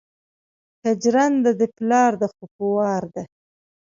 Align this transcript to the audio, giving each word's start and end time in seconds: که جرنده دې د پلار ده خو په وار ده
که 0.81 0.89
جرنده 1.01 1.51
دې 1.59 1.67
د 1.69 1.73
پلار 1.75 2.11
ده 2.21 2.27
خو 2.33 2.43
په 2.55 2.63
وار 2.75 3.03
ده 3.15 3.23